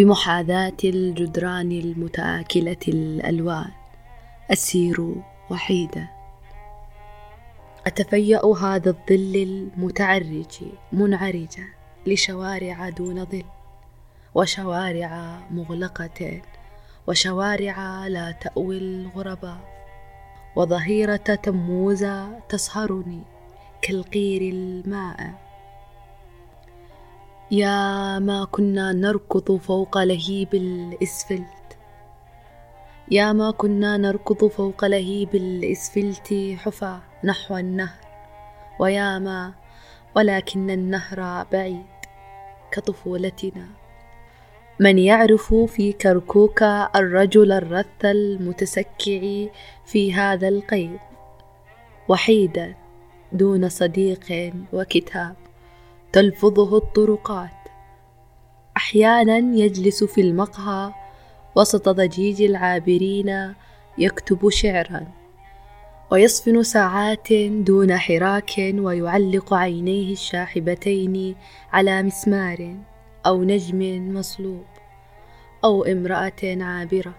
بمحاذاة 0.00 0.76
الجدران 0.84 1.72
المتآكلة 1.72 2.76
الألوان. 2.88 3.70
أسير 4.52 5.14
وحيدا. 5.50 6.08
أتفيأ 7.86 8.46
هذا 8.46 8.90
الظل 8.90 9.36
المتعرج 9.36 10.58
منعرجا 10.92 11.64
لشوارع 12.06 12.88
دون 12.88 13.24
ظل 13.24 13.44
وشوارع 14.34 15.40
مغلقة 15.50 16.42
وشوارع 17.06 18.06
لا 18.06 18.30
تأوي 18.30 18.78
الغرباء. 18.78 19.60
وظهيرة 20.56 21.16
تموز 21.16 22.06
تصهرني 22.48 23.22
كالقير 23.82 24.42
الماء. 24.42 25.49
يا 27.52 28.18
ما 28.18 28.44
كنا 28.50 28.92
نركض 28.92 29.56
فوق 29.56 29.98
لهيب 29.98 30.54
الإسفلت. 30.54 31.78
يا 33.10 33.32
ما 33.32 33.50
كنا 33.50 33.96
نركض 33.96 34.46
فوق 34.46 34.84
لهيب 34.84 35.34
الإسفلت 35.34 36.56
حفا 36.58 37.00
نحو 37.24 37.56
النهر. 37.56 38.06
ويا 38.78 39.18
ما 39.18 39.52
ولكن 40.16 40.70
النهر 40.70 41.46
بعيد 41.52 41.86
كطفولتنا. 42.72 43.66
من 44.80 44.98
يعرف 44.98 45.54
في 45.54 45.92
كركوك 45.92 46.62
الرجل 46.96 47.52
الرث 47.52 48.04
المتسكع 48.04 49.46
في 49.84 50.14
هذا 50.14 50.48
القيد. 50.48 51.00
وحيدا 52.08 52.74
دون 53.32 53.68
صديق 53.68 54.52
وكتاب. 54.72 55.49
تلفظه 56.12 56.76
الطرقات. 56.76 57.50
أحيانا 58.76 59.38
يجلس 59.38 60.04
في 60.04 60.20
المقهى 60.20 60.92
وسط 61.56 61.88
ضجيج 61.88 62.42
العابرين 62.42 63.54
يكتب 63.98 64.48
شعرا 64.48 65.06
ويصفن 66.10 66.62
ساعات 66.62 67.32
دون 67.32 67.98
حراك 67.98 68.50
ويعلق 68.58 69.54
عينيه 69.54 70.12
الشاحبتين 70.12 71.36
على 71.72 72.02
مسمار 72.02 72.76
أو 73.26 73.44
نجم 73.44 74.12
مصلوب 74.14 74.64
أو 75.64 75.84
امرأة 75.84 76.42
عابرة. 76.44 77.14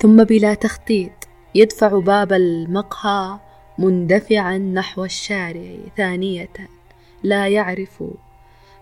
ثم 0.00 0.24
بلا 0.24 0.54
تخطيط 0.54 1.28
يدفع 1.54 1.98
باب 1.98 2.32
المقهى 2.32 3.38
مندفعا 3.78 4.58
نحو 4.58 5.04
الشارع 5.04 5.76
ثانية. 5.96 6.75
لا 7.26 7.48
يعرف 7.48 8.04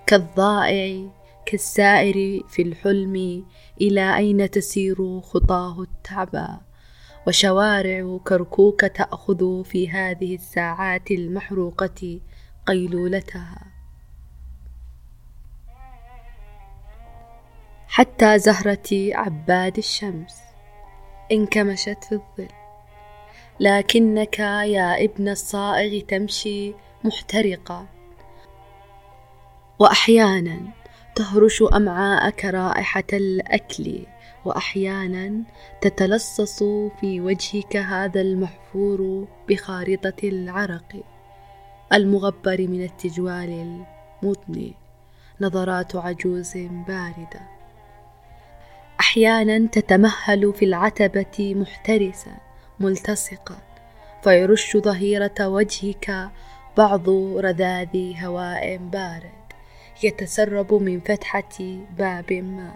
كالضائع 0.07 1.09
كالسائر 1.47 2.43
في 2.49 2.63
الحلم 2.63 3.45
إلى 3.81 4.17
أين 4.17 4.51
تسير 4.51 5.21
خطاه 5.21 5.83
التعبى 5.83 6.49
وشوارع 7.27 8.19
كركوك 8.25 8.85
تأخذ 8.85 9.65
في 9.65 9.91
هذه 9.91 10.35
الساعات 10.35 11.11
المحروقة 11.11 12.21
قيلولتها. 12.67 13.67
حتى 17.89 18.39
زهرة 18.39 18.89
عباد 18.93 19.79
الشمس 19.79 20.37
انكمشت 21.33 22.05
في 22.05 22.13
الظل. 22.13 22.49
لكنك 23.61 24.39
يا 24.39 25.05
ابن 25.05 25.29
الصائغ 25.29 26.01
تمشي 26.01 26.75
محترقا 27.05 27.94
واحيانا 29.79 30.61
تهرش 31.15 31.63
أمعاءك 31.63 32.45
رائحة 32.45 33.05
الأكل 33.13 34.07
واحيانا 34.45 35.43
تتلصص 35.81 36.63
في 37.01 37.21
وجهك 37.21 37.77
هذا 37.77 38.21
المحفور 38.21 39.29
بخارطة 39.49 40.29
العرق 40.29 41.03
المغبر 41.93 42.61
من 42.61 42.85
التجوال 42.85 43.83
المضني 44.23 44.75
نظرات 45.41 45.97
عجوز 45.97 46.53
باردة. 46.57 47.41
أحيانا 49.01 49.67
تتمهل 49.67 50.53
في 50.53 50.65
العتبة 50.65 51.55
محترسا 51.55 52.37
ملتصقا 52.81 53.57
فيرش 54.23 54.77
ظهيرة 54.77 55.49
وجهك 55.49 56.31
بعض 56.77 57.09
رذاذ 57.39 58.25
هواء 58.25 58.77
بارد. 58.77 59.44
يتسرب 60.03 60.75
من 60.75 61.01
فتحة 61.01 61.59
باب 61.99 62.33
ما. 62.33 62.75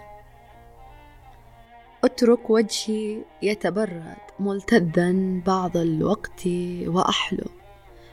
اترك 2.03 2.49
وجهي 2.49 3.21
يتبرد 3.41 4.17
ملتذا 4.39 5.41
بعض 5.45 5.77
الوقت 5.77 6.47
وأحلم 6.87 7.49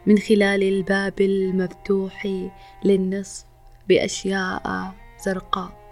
من 0.06 0.19
خلال 0.19 0.62
الباب 0.62 1.21
المفتوح 1.21 2.49
للنصف 2.84 3.44
بأشياء 3.89 4.94
زرقاء. 5.25 5.85